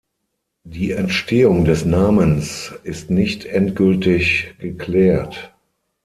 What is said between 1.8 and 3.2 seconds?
Namens ist